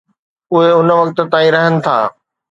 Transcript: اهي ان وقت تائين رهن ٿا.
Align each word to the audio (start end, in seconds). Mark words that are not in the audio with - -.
اهي 0.53 0.69
ان 0.79 0.87
وقت 0.99 1.17
تائين 1.31 1.53
رهن 1.55 1.75
ٿا. 1.85 1.95